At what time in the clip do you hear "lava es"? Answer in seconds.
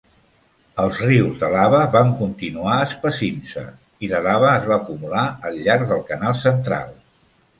4.29-4.65